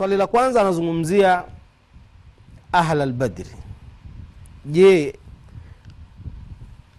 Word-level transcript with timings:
swali 0.00 0.16
la 0.16 0.26
kwanza 0.26 0.60
anazungumzia 0.60 1.44
ahla 2.72 3.06
lbadri 3.06 3.50
je 4.64 5.18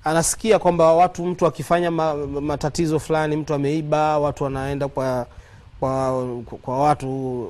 anasikia 0.04 0.60
kwamba 0.60 0.94
watu 0.94 1.26
mtu 1.26 1.46
akifanya 1.48 1.92
ma, 1.92 2.16
matatizo 2.28 3.00
fulani 3.00 3.36
mtu 3.36 3.54
ameiba 3.54 4.20
watu 4.20 4.44
wanaenda 4.44 4.88
kwa 4.88 5.28
kwa, 5.80 6.26
kwa 6.62 6.80
watu 6.84 7.50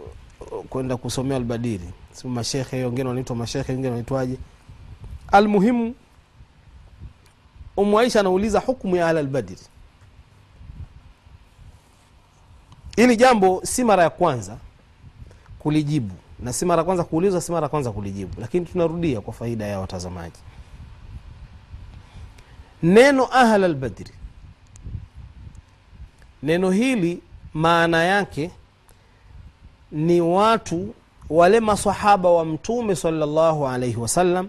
kwenda 0.69 0.97
kusomea 0.97 1.37
albadiri 1.37 1.89
si 2.11 2.27
mashekhe 2.27 2.83
wengine 2.83 3.07
wanaitwa 3.09 3.35
mashekhe 3.35 3.71
wengine 3.71 3.89
wanaitwaje? 3.89 4.37
Almuhimu 5.31 5.95
umu 7.77 7.99
aisha 7.99 8.19
anauliza 8.19 8.59
hukmu 8.59 8.95
ya 8.95 9.07
ahla 9.07 9.21
lbadri 9.21 9.57
hili 12.95 13.15
jambo 13.15 13.61
si 13.63 13.83
mara 13.83 14.03
ya 14.03 14.09
kwanza 14.09 14.57
kulijibu. 15.63 16.15
Na 16.39 16.53
si 16.53 16.65
mara 16.65 16.83
kwanza 16.83 17.03
kuulizwa 17.03 17.41
si 17.41 17.51
mara 17.51 17.69
kwanza 17.69 17.91
kulijibu. 17.91 18.31
Lakini 18.41 18.65
tunarudia 18.65 19.21
kwa 19.21 19.33
faida 19.33 19.65
ya 19.65 19.79
watazamaji. 19.79 20.39
Neno 22.83 23.27
ahla 23.31 23.67
lbadri 23.67 24.11
neno 26.43 26.71
hili 26.71 27.21
maana 27.53 28.03
yake 28.03 28.51
ni 29.91 30.21
watu 30.21 30.93
wale 31.29 31.59
masahaba 31.59 32.29
wa 32.31 32.45
mtume 32.45 32.95
salllahu 32.95 33.67
alaihi 33.67 33.97
wasallam 33.97 34.47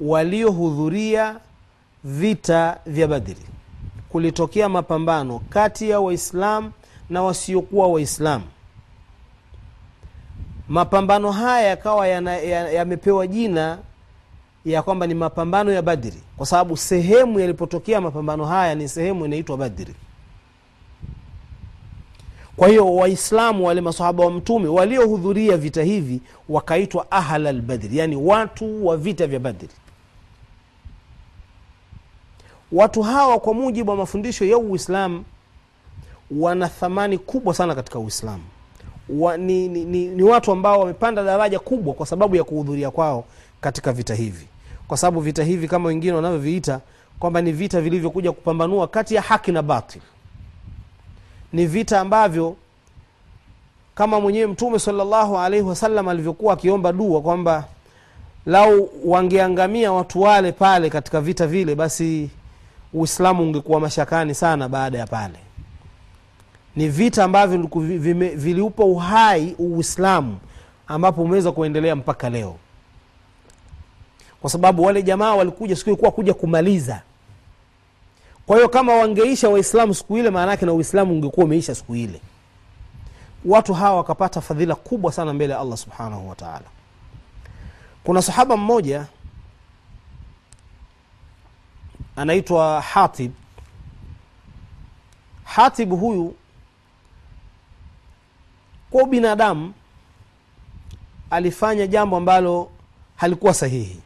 waliohudhuria 0.00 1.40
vita 2.04 2.78
vya 2.86 3.06
badri 3.08 3.36
kulitokea 4.08 4.68
mapambano 4.68 5.38
kati 5.48 5.90
ya 5.90 6.00
waislam 6.00 6.72
na 7.10 7.22
wasiokuwa 7.22 7.88
waislamu 7.88 8.44
mapambano 10.68 11.30
haya 11.32 11.68
yakawa 11.68 12.08
yamepewa 12.08 13.24
ya, 13.24 13.30
ya 13.30 13.34
jina 13.36 13.78
ya 14.64 14.82
kwamba 14.82 15.06
ni 15.06 15.14
mapambano 15.14 15.72
ya 15.72 15.82
badri. 15.82 16.22
Kwa 16.36 16.46
sababu 16.46 16.76
sehemu 16.76 17.40
yalipotokea 17.40 18.00
mapambano 18.00 18.44
haya 18.44 18.74
ni 18.74 18.88
sehemu 18.88 19.24
inaitwa 19.24 19.56
badri. 19.56 19.94
Kwa 22.56 22.68
hiyo 22.68 22.94
waislamu 22.94 23.66
wale 23.66 23.80
masahaba 23.80 24.24
wa 24.24 24.30
mtume 24.30 24.68
waliohudhuria 24.68 25.56
vita 25.56 25.82
hivi 25.82 26.20
wakaitwa 26.48 27.10
ahla 27.10 27.52
lbadri 27.52 27.98
yani 27.98 28.16
watu 28.16 28.86
wa 28.86 28.96
vita 28.96 29.26
vya 29.26 29.38
badri. 29.40 29.68
Watu 32.72 33.02
hawa 33.02 33.40
kwa 33.40 33.54
mujibu 33.54 33.90
wa 33.90 33.96
mafundisho 33.96 34.44
ya 34.44 34.58
uislamu 34.58 35.24
wana 36.30 36.68
thamani 36.68 37.18
kubwa 37.18 37.54
sana 37.54 37.74
katika 37.74 37.98
uislamu 37.98 38.44
wa, 39.08 39.36
ni, 39.36 39.68
ni, 39.68 39.84
ni, 39.84 40.06
ni 40.08 40.22
watu 40.22 40.52
ambao 40.52 40.80
wamepanda 40.80 41.24
daraja 41.24 41.58
kubwa 41.58 41.94
kwa 41.94 42.06
sababu 42.06 42.36
ya 42.36 42.44
kuhudhuria 42.44 42.90
kwao 42.90 43.24
katika 43.60 43.92
vita 43.92 44.14
hivi. 44.14 44.46
Kwa 44.88 44.96
sababu 44.96 45.20
vita 45.20 45.44
hivi 45.44 45.68
kama 45.68 45.88
wengine 45.88 46.12
wanavyoviita 46.12 46.80
kwamba 47.18 47.42
ni 47.42 47.52
vita 47.52 47.80
vilivyokuja 47.80 48.32
kupambanua 48.32 48.88
kati 48.88 49.14
ya 49.14 49.22
haki 49.22 49.52
na 49.52 49.62
batil. 49.62 50.02
Ni 51.52 51.66
vita 51.66 52.00
ambavyo 52.00 52.56
kama 53.94 54.20
mwenyewe 54.20 54.46
mtume 54.46 54.78
salllahu 54.78 55.38
alaihi 55.38 55.66
wasallam 55.68 56.08
alivyokuwa 56.08 56.54
akiomba 56.54 56.92
dua 56.92 57.20
kwamba 57.20 57.64
lau 58.46 58.90
wangeangamia 59.04 59.92
watu 59.92 60.20
wale 60.20 60.52
pale 60.52 60.90
katika 60.90 61.20
vita 61.20 61.46
vile 61.46 61.74
basi 61.74 62.30
uislamu 62.92 63.42
ungekuwa 63.42 63.80
mashakani 63.80 64.34
sana 64.34 64.68
baada 64.68 64.98
ya 64.98 65.06
pale 65.06 65.38
ni 66.76 66.88
vita 66.88 67.24
ambavyo 67.24 67.68
viliupa 68.36 68.84
uhai 68.84 69.54
uislamu 69.58 70.38
ambapo 70.86 71.22
umeweza 71.22 71.52
kuendelea 71.52 71.96
mpaka 71.96 72.30
leo. 72.30 72.56
Kwa 74.40 74.50
sababu 74.50 74.82
wale 74.82 75.02
jamaa 75.02 75.34
walikuja 75.34 75.76
siku 75.76 75.90
ilikuwa 75.90 76.10
kuja 76.10 76.34
kumaliza. 76.34 77.02
Kwa 78.46 78.56
hiyo 78.56 78.68
kama 78.68 78.94
wangeisha 78.94 79.48
waislamu 79.48 79.94
siku 79.94 80.18
ile 80.18 80.30
maanaake 80.30 80.66
na 80.66 80.72
uislamu 80.72 81.12
ungekuwa 81.14 81.46
umeisha 81.46 81.74
siku 81.74 81.94
ile. 81.96 82.20
Watu 83.44 83.74
hawa 83.74 83.96
wakapata 83.96 84.40
fadhila 84.40 84.74
kubwa 84.74 85.12
sana 85.12 85.32
mbele 85.32 85.52
ya 85.52 85.60
allah 85.60 85.78
subhanahu 85.78 86.28
wataala 86.28 86.64
kuna 88.04 88.22
sahaba 88.22 88.56
mmoja 88.56 89.06
anaitwa 92.16 92.80
hatib. 92.80 93.32
Hatib 95.44 95.90
huyu 96.00 96.34
kwa 98.94 99.06
binadamu 99.06 99.72
alifanya 101.30 101.86
jambo 101.86 102.16
ambalo 102.16 102.70
halikuwa 103.16 103.54
sahihi. 103.54 104.00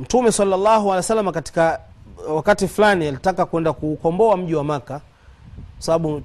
Mtume 0.00 0.32
salllahu 0.32 0.66
alehi 0.68 0.88
wa 0.96 1.02
sallam 1.02 1.32
katika 1.32 1.80
wakati 2.28 2.68
fulani 2.68 3.06
alitaka 3.08 3.46
kwenda 3.46 3.72
kukomboa 3.72 4.36
mji 4.36 4.54
wa 4.54 4.64
maka 4.64 5.00
sababu 5.78 6.22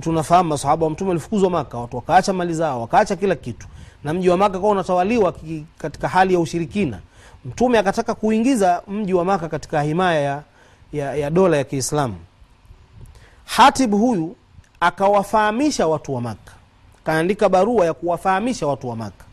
tunafahamu 0.00 0.48
masahaba 0.48 0.84
wa 0.86 0.90
mtume 0.92 1.08
walifukuzwa 1.08 1.50
maka 1.50 1.78
watu 1.78 1.96
wakaacha 1.96 2.32
mali 2.32 2.54
zao 2.54 2.80
wakaacha 2.80 3.16
kila 3.16 3.34
kitu 3.34 3.66
na 4.04 4.14
mji 4.14 4.28
wa 4.28 4.36
maka 4.36 4.58
kuwa 4.58 4.72
unatawaliwa 4.72 5.34
katika 5.78 6.08
hali 6.08 6.34
ya 6.34 6.40
ushirikina. 6.40 7.00
Mtume 7.44 7.78
akataka 7.78 8.14
kuingiza 8.14 8.82
mji 8.88 9.14
wa 9.14 9.24
maka 9.24 9.48
katika 9.48 9.82
himaya 9.82 10.20
ya, 10.20 10.42
ya, 10.92 11.14
ya 11.14 11.30
dola 11.30 11.56
ya 11.56 11.64
kiislamu. 11.64 12.16
Hatib 13.44 13.90
huyu 13.92 14.36
akawafahamisha 14.86 15.86
watu 15.86 16.14
wa 16.14 16.20
maka 16.20 16.52
kaandika 17.04 17.48
barua 17.48 17.86
ya 17.86 17.94
kuwafahamisha 17.94 18.66
watu 18.66 18.88
wa 18.88 18.96
maka 18.96 19.24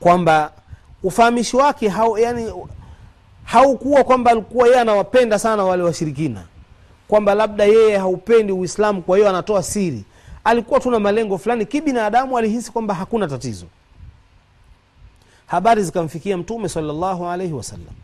kwamba 0.00 0.52
ufahamishi 1.02 1.56
wake 1.56 1.88
hau, 1.88 2.18
yani 2.18 2.52
haukuwa 3.44 4.04
kwamba 4.04 4.30
alikuwa 4.30 4.66
yeye 4.66 4.80
anawapenda 4.80 5.38
sana 5.38 5.64
wale 5.64 5.82
washirikina. 5.82 6.42
Kwamba 7.08 7.34
labda 7.34 7.64
yeye 7.64 7.98
haupendi 7.98 8.52
uislamu 8.52 9.02
kwa 9.02 9.16
hiyo 9.16 9.28
anatoa 9.30 9.62
siri. 9.62 10.04
Alikuwa 10.44 10.80
tuna 10.80 11.00
malengo 11.00 11.38
fulani. 11.38 11.66
Kibinadamu 11.66 12.38
alihisi 12.38 12.72
kwamba 12.72 12.94
hakuna 12.94 13.28
tatizo. 13.28 13.66
Habari 15.46 15.82
zikamfikia 15.82 16.36
mtume 16.36 16.68
salllahu 16.68 17.26
alaihi 17.28 17.52
wasallam. 17.52 17.94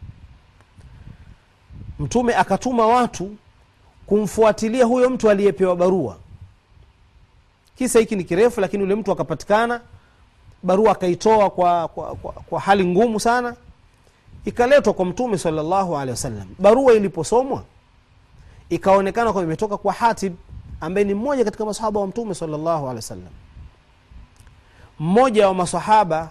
Mtume 1.98 2.34
akatuma 2.34 2.86
watu 2.86 3.30
kumfuatilia 4.10 4.84
huyo 4.84 5.10
mtu 5.10 5.31
aliyepewa 5.31 5.76
barua. 5.76 6.16
Kisa 7.76 7.98
hiki 7.98 8.16
ni 8.16 8.25
kirefu 8.25 8.60
lakini 8.60 8.82
yule 8.82 8.94
mtu 8.94 9.12
akapatikana 9.12 9.81
barua 10.62 10.93
akaitoa 10.93 11.50
kwa, 11.50 11.88
kwa, 11.88 12.15
kwa, 12.15 12.32
kwa 12.32 12.60
hali 12.60 12.84
ngumu 12.87 13.20
sana 13.20 13.54
ikaletwa 14.44 14.93
kwa 14.93 15.04
mtume 15.04 15.38
salllahu 15.38 15.97
alehi 15.97 16.10
wasallam. 16.10 16.49
Barua 16.59 16.94
iliposomwa 16.94 17.62
ikaonekana 18.70 19.32
kwamba 19.32 19.47
imetoka 19.47 19.76
kwa 19.76 19.93
hatib 19.93 20.34
ambaye 20.81 21.06
ni 21.06 21.15
mmoja 21.15 21.44
katika 21.44 21.65
masahaba 21.65 22.00
wa 22.00 22.06
mtume 22.06 22.34
salllahu 22.34 22.84
alehi 22.87 22.97
wasallam. 22.97 23.32
Mmoja 24.99 25.49
wa 25.49 25.54
masahaba 25.54 26.31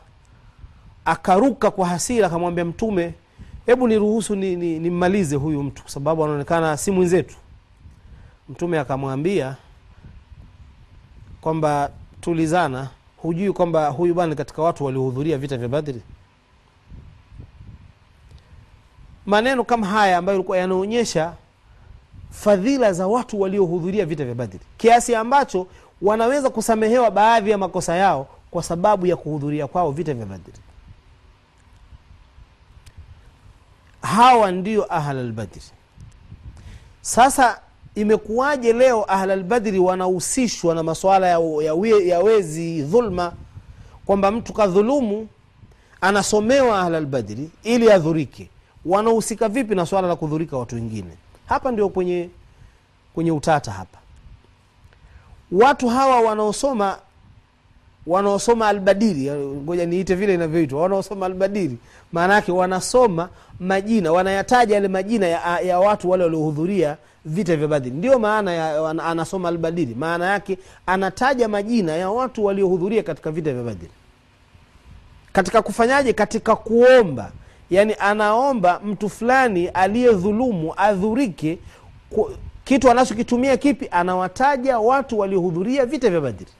akaruka 1.06 1.72
kwa 1.72 1.88
hasira 1.88 2.28
akamwambia 2.28 2.66
mtume 2.66 3.14
hebu 3.66 3.88
niruhusu 3.88 4.36
nimmalize 4.36 5.36
ni, 5.36 5.40
ni 5.40 5.46
huyu 5.46 5.64
mtu 5.64 5.82
kwa 5.82 5.92
sababu 5.92 6.24
anaonekana 6.24 6.78
si 6.78 6.92
mwenzetu 6.92 7.36
mtume 8.50 8.80
akamwambia 8.80 9.56
kwamba 11.42 11.92
tulizana. 12.22 12.90
Hujui 13.18 13.52
kwamba 13.54 13.88
huyu 13.88 14.14
bwana 14.14 14.36
katika 14.36 14.62
watu 14.62 14.86
waliohudhuria 14.86 15.38
vita 15.38 15.58
vya 15.58 15.68
badri? 15.68 16.02
Maneno 19.26 19.64
kama 19.64 19.88
haya 19.88 20.18
ambayo 20.18 20.38
ilikuwa 20.38 20.58
yanaonyesha 20.58 21.34
fadhila 22.32 22.94
za 22.94 23.08
watu 23.08 23.42
waliohudhuria 23.42 24.06
vita 24.06 24.26
vya 24.26 24.36
badri. 24.36 24.60
Kiasi 24.78 25.16
ambacho 25.16 25.68
wanaweza 26.02 26.50
kusamehewa 26.50 27.12
baadhi 27.12 27.50
ya 27.52 27.58
makosa 27.58 27.96
yao 27.96 28.28
kwa 28.52 28.64
sababu 28.64 29.06
ya 29.06 29.16
kuhudhuria 29.16 29.68
kwao 29.68 29.92
vita 29.92 30.14
vya 30.14 30.26
badri. 30.26 30.54
Hawa 34.02 34.52
ndio 34.52 34.94
ahlalbadri 34.96 35.62
sasa 37.02 37.62
imekuwaje 38.02 38.74
leo 38.74 39.06
ahlalbadri 39.08 39.80
wanahusishwa 39.80 40.76
na 40.76 40.84
masuala 40.84 41.28
ya, 41.28 41.40
ya, 41.64 41.74
ya 42.06 42.20
wezi 42.20 42.82
dhulma 42.82 43.34
kwamba 44.06 44.32
mtu 44.32 44.54
kadhulumu 44.54 45.28
anasomewa 46.02 46.80
ahlalbadri 46.80 47.50
ili 47.64 47.92
adhurike. 47.92 48.50
Wanahusika 48.86 49.50
vipi 49.50 49.76
na 49.76 49.86
swala 49.86 50.08
la 50.08 50.16
kudhurika 50.16 50.58
watu 50.58 50.76
wengine? 50.76 51.12
Hapa 51.46 51.72
ndio 51.72 51.90
kwenye 51.90 52.30
kwenye 53.14 53.32
utata 53.32 53.72
hapa. 53.72 53.98
Watu 55.52 55.88
hawa 55.90 56.20
wanaosoma 56.22 56.98
wanaosoma 58.08 58.68
albadiri 58.68 59.32
ngoja 59.32 59.86
niite 59.86 60.16
vile 60.16 60.34
inavyoitwa 60.34 60.82
wanaosoma 60.82 61.26
albadiri 61.26 61.78
maana 62.12 62.44
wanasoma 62.48 63.30
majina 63.60 64.12
wanayataja 64.12 64.76
yale 64.76 64.88
majina 64.88 65.28
ya, 65.28 65.60
ya 65.60 65.80
watu 65.80 66.10
wale 66.10 66.24
waliohudhuria 66.24 66.98
vita 67.26 67.56
vya 67.56 67.68
badiri. 67.68 67.96
Ndio 67.96 68.20
maana 68.20 68.54
ya, 68.54 68.90
anasoma 68.90 69.50
albadiri. 69.50 69.96
Maana 69.96 70.26
yake 70.26 70.58
anataja 70.86 71.48
majina 71.48 71.92
ya 71.96 72.10
watu 72.10 72.46
waliohudhuria 72.46 73.04
katika 73.04 73.32
vita 73.32 73.54
vya 73.54 73.64
badiri. 73.64 73.92
Katika 75.34 75.62
kufanyaje? 75.62 76.14
Katika 76.14 76.56
kuomba. 76.56 77.32
Yani 77.70 77.96
anaomba 78.00 78.82
mtu 78.86 79.10
fulani 79.10 79.68
aliyedhulumu 79.68 80.74
adhurike 80.78 81.58
kitu 82.64 82.92
anachokitumia 82.92 83.58
kipi? 83.58 83.88
Anawataja 83.92 84.80
watu 84.80 85.20
waliohudhuria 85.20 85.86
vita 85.86 86.10
vya 86.10 86.22
badiri 86.22 86.52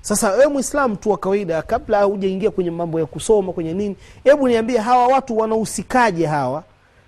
sasa 0.00 0.30
we 0.32 0.46
mwislam 0.46 0.96
tu 0.96 1.10
wa 1.10 1.18
kawaida 1.18 1.62
kabla 1.62 2.02
hujaingia 2.02 2.50
kwenye 2.50 2.70
mambo 2.70 3.00
ya 3.00 3.06
kusoma 3.06 3.52
kwenye 3.52 3.72
nini 3.74 3.96
hebu 4.24 4.48
niambie 4.48 4.78
hawa 4.78 5.06
watu 5.06 5.38
wanahusikaje 5.38 6.26
hawa 6.26 6.64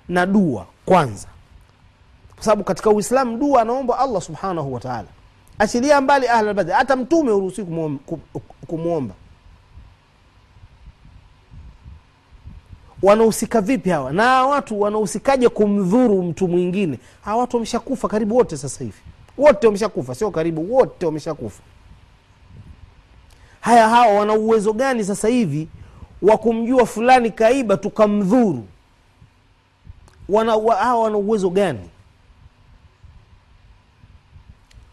na 0.08 0.26
dua 0.26 0.66
kwanza? 0.86 1.28
Kwa 2.34 2.44
sababu 2.44 2.64
katika 2.64 2.90
uislamu 2.90 3.36
dua 3.38 3.62
anaomba 3.62 3.98
allah 3.98 4.22
subhanahu 4.22 4.74
wataala 4.74 5.08
achilia 5.58 6.00
mbali 6.00 6.28
ahlalbadri 6.28 6.72
hata 6.72 6.96
mtume 6.96 7.30
huruhusi 7.32 7.66
kumwomba 8.66 9.14
wanahusika 13.02 13.60
vipi 13.60 13.90
hawa? 13.90 14.12
Na 14.12 14.46
watu 14.46 14.80
wanahusikaje 14.80 15.48
kumdhuru 15.48 16.22
mtu 16.22 16.48
mwingine? 16.48 16.98
Hawa 17.24 17.40
watu 17.40 17.56
wameshakufa 17.56 18.08
karibu 18.08 18.36
wote 18.36 18.56
sasa 18.56 18.84
hivi. 18.84 18.96
Wote 19.38 19.66
wameshakufa 19.66 20.14
sio 20.14 20.30
karibu 20.30 20.74
wote 20.74 21.06
wameshakufa 21.06 21.62
haya 23.62 23.88
hawa 23.88 24.14
wana 24.14 24.32
uwezo 24.32 24.72
gani 24.72 25.04
sasa 25.04 25.28
hivi 25.28 25.68
wa 26.22 26.38
kumjua 26.38 26.86
fulani 26.86 27.30
kaiba 27.30 27.76
tukamdhuru? 27.76 28.64
Wana, 30.28 30.56
wa, 30.56 30.76
hawa 30.76 31.02
wana 31.04 31.16
uwezo 31.16 31.50
gani? 31.50 31.88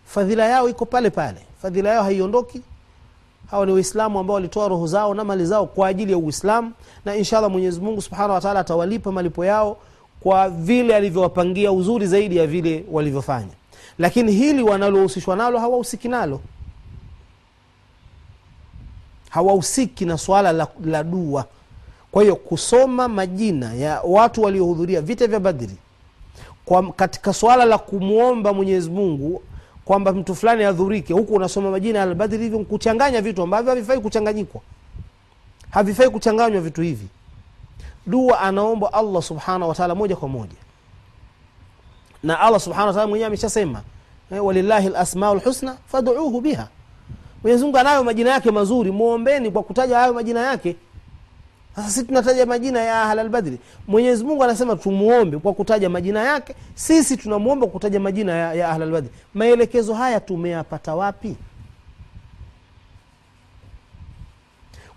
Fadhila 0.06 0.46
yao 0.46 0.70
iko 0.70 0.86
pale 0.86 1.10
pale. 1.10 1.38
Fadhila 1.62 1.90
yao 1.90 2.04
haiondoki. 2.04 2.62
Hawa 3.52 3.66
ni 3.66 3.72
waislamu 3.72 4.20
ambao 4.20 4.34
walitoa 4.36 4.68
roho 4.68 4.88
zao 4.88 5.14
na 5.14 5.24
mali 5.24 5.46
zao 5.46 5.66
kwa 5.66 5.88
ajili 5.88 6.12
ya 6.12 6.18
uislamu 6.18 6.72
na 7.06 7.16
inshallah 7.16 7.52
mwenyezi 7.52 7.82
mungu 7.82 8.02
subhanahu 8.02 8.34
wataala 8.34 8.60
atawalipa 8.60 9.12
malipo 9.12 9.46
yao 9.46 9.78
kwa 10.20 10.50
vile 10.50 10.96
alivyowapangia 10.96 11.72
uzuri 11.72 12.08
zaidi 12.08 12.38
ya 12.38 12.48
vile 12.48 12.86
walivyofanya. 12.92 13.54
Lakini 14.00 14.32
hili 14.32 14.64
wanalohusishwa 14.64 15.36
nalo 15.36 15.60
hawahusiki 15.60 16.08
nalo 16.08 16.42
hawahusiki 19.30 20.06
na 20.06 20.18
swala 20.18 20.52
la, 20.52 20.68
la 20.86 21.04
dua. 21.04 21.46
Kwa 22.12 22.22
hiyo 22.24 22.36
kusoma 22.36 23.08
majina 23.08 23.74
ya 23.74 24.02
watu 24.02 24.42
waliohudhuria 24.44 25.02
vita 25.02 25.28
vya 25.28 25.40
badri 25.40 25.76
kwa 26.66 26.92
katika 26.92 27.34
swala 27.34 27.66
la 27.66 27.78
kumwomba 27.78 28.54
mwenyezi 28.54 28.90
mungu 28.90 29.42
kwamba 29.86 30.14
mtu 30.14 30.36
fulani 30.36 30.64
adhurike 30.64 31.14
huku 31.14 31.34
unasoma 31.34 31.72
majina 31.72 32.00
ya 32.00 32.04
albadri 32.06 32.38
hivyo 32.38 32.60
kuchanganya 32.60 33.22
vitu 33.22 33.42
ambavyo 33.42 33.70
havifai 33.70 34.00
kuchanganyikwa. 34.00 34.62
Havifai 35.72 36.10
kuchanganywa 36.10 36.62
vitu 36.62 36.82
hivi. 36.82 37.08
Dua 38.06 38.40
anaomba 38.40 38.94
allah 38.94 39.22
subhanahu 39.24 39.70
wataala 39.70 39.96
moja 39.96 40.16
kwa 40.16 40.28
moja. 40.30 40.56
Na 42.24 42.40
allah 42.40 42.60
subhanahu 42.60 42.88
wataala 42.88 43.08
mwenyewe 43.08 43.28
ameshasema 43.28 43.82
eh, 44.32 44.46
walillahi 44.46 44.90
lasmau 44.90 45.36
lhusna 45.36 45.78
faduuhu 45.88 46.42
biha 46.42 46.68
mwenyezi 47.44 47.64
mungu 47.64 47.78
anayo 47.78 48.04
majina 48.04 48.30
yake 48.30 48.52
mazuri 48.52 48.92
mwombeni 48.92 49.52
kwa 49.52 49.64
kutaja 49.64 49.98
hayo 49.98 50.14
majina 50.14 50.40
yake. 50.40 50.76
Sasa 51.76 51.90
si 51.90 52.04
tunataja 52.04 52.46
majina 52.46 52.80
ya 52.80 53.02
ahlalbadri 53.04 53.60
mwenyezi 53.88 54.24
mungu 54.24 54.44
anasema 54.44 54.76
tumuombe 54.76 55.38
kwa 55.38 55.54
kutaja 55.54 55.90
majina 55.90 56.20
yake. 56.24 56.56
Sisi 56.76 57.18
tunamwomba 57.18 57.66
kwa 57.66 57.74
kutaja 57.74 58.00
majina 58.00 58.32
ya, 58.36 58.54
ya 58.54 58.70
ahlalbadri 58.70 59.10
maelekezo 59.34 59.94
haya 59.94 60.20
tumeyapata 60.20 60.96
wapi? 60.96 61.36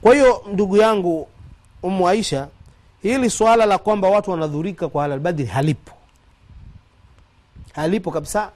Kwa 0.01 0.15
hiyo 0.15 0.43
ndugu 0.53 0.77
yangu 0.77 1.29
umu 1.83 2.09
aisha 2.09 2.49
hili 3.03 3.31
swala 3.31 3.67
la 3.67 3.79
kwamba 3.79 4.09
watu 4.09 4.31
wanadhurika 4.31 4.89
kwa 4.89 5.05
ahlalbadri 5.05 5.45
halipo. 5.47 5.93
Halipo 7.73 8.11
kabisa. 8.11 8.51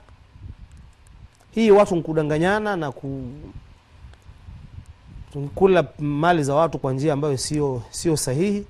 Hii 1.51 1.71
watu 1.71 1.97
nkudanganyana 1.97 2.77
na 2.77 2.93
ku 2.93 3.23
kula 5.55 5.85
mali 5.99 6.43
za 6.45 6.55
watu 6.55 6.79
kwa 6.79 6.93
njia 6.93 7.13
ambayo 7.13 7.37
sio 7.37 7.83
sio 7.91 8.17
sahihi. 8.17 8.67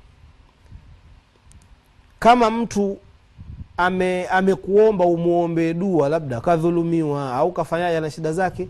Kama 2.19 2.51
mtu 2.51 2.99
ame 3.77 4.27
amekuomba 4.29 5.05
umwombe 5.05 5.75
dua 5.75 6.09
labda 6.09 6.41
kadhulumiwa 6.41 7.35
au 7.35 7.53
kafanyaja 7.53 8.01
na 8.01 8.11
shida 8.11 8.33
zake. 8.33 8.69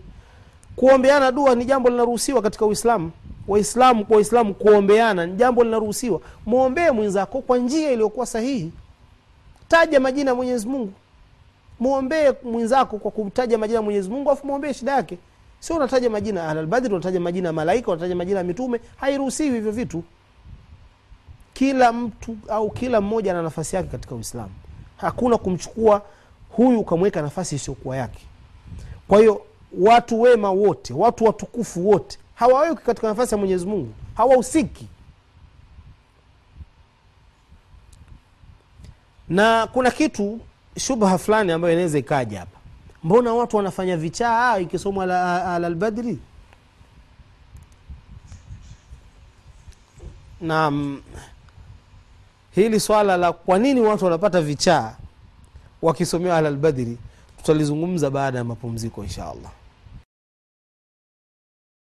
Kuombeana 0.75 1.31
dua 1.31 1.55
ni 1.55 1.65
jambo 1.65 1.89
linaruhusiwa 1.89 2.41
katika 2.41 2.65
uislamu. 2.65 3.11
Waislamu 3.47 4.05
kwa 4.05 4.15
waislamu 4.15 4.53
kuombeana 4.53 5.25
ni 5.25 5.33
jambo 5.33 5.63
linaruhusiwa. 5.63 6.21
Mwombee 6.45 6.91
mwenzako 6.91 7.41
kwa 7.41 7.57
njia 7.57 7.91
iliyokuwa 7.91 8.25
sahihi. 8.25 8.71
Taja 9.67 9.99
majina 9.99 10.31
ya 10.31 10.35
mwenyezi 10.35 10.67
mungu. 10.67 10.93
Mwombee 11.79 12.31
mwenzako 12.43 12.97
kwa 12.97 13.11
kutaja 13.11 13.57
majina 13.57 13.75
ya 13.79 13.81
mwenyezi 13.83 14.09
mungu 14.09 14.31
afu 14.31 14.47
mwombee 14.47 14.73
shida 14.73 14.91
yake 14.91 15.17
sio 15.59 15.75
unataja 15.75 16.09
majina 16.09 16.39
ya 16.41 16.47
ahlalbadri 16.49 16.93
unataja 16.93 17.19
majina 17.19 17.47
ya 17.49 17.53
malaika 17.53 17.91
unataja 17.91 18.15
majina 18.15 18.37
ya 18.37 18.43
mitume 18.43 18.79
hairuhusiwi 18.95 19.55
hivyo 19.55 19.71
vitu. 19.71 20.03
Kila 21.53 21.93
mtu 21.93 22.37
au 22.49 22.69
kila 22.69 23.01
mmoja 23.01 23.31
ana 23.31 23.41
nafasi 23.41 23.75
yake 23.75 23.89
katika 23.89 24.15
uislamu. 24.15 24.51
Hakuna 24.97 25.37
kumchukua 25.37 26.01
huyu 26.49 26.79
ukamweka 26.79 27.21
nafasi 27.21 27.55
isiyokuwa 27.55 27.97
yake. 27.97 28.25
Kwa 29.07 29.19
hiyo 29.19 29.41
watu 29.79 30.21
wema 30.21 30.51
wote 30.51 30.93
watu 30.93 31.23
watukufu 31.25 31.89
wote 31.89 32.17
hawaweki 32.35 32.81
katika 32.81 33.07
nafasi 33.07 33.33
ya 33.33 33.37
mwenyezi 33.37 33.65
mungu. 33.65 33.93
Hawahusiki. 34.15 34.87
Na 39.29 39.67
kuna 39.73 39.91
kitu 39.91 40.39
shubha 40.77 41.17
fulani 41.17 41.51
ambayo 41.51 41.73
inaweza 41.73 41.97
ikaja 41.99 42.39
hapa 42.39 42.56
mbona 43.07 43.33
watu 43.33 43.57
wanafanya 43.57 43.97
vichaa 43.97 44.57
ikisomwa 44.59 45.03
alalbadri 45.55 46.19
naam. 50.41 51.01
Hili 52.51 52.79
swala 52.79 53.17
la 53.17 53.31
kwa 53.33 53.59
nini 53.59 53.81
watu 53.81 54.05
wanapata 54.05 54.41
vichaa 54.41 54.95
wakisomewa 55.81 56.37
alalbadri 56.37 56.97
tutalizungumza 57.37 58.09
baada 58.09 58.37
ya 58.37 58.43
mapumziko 58.43 59.03
insha 59.03 59.23
allah 59.29 59.51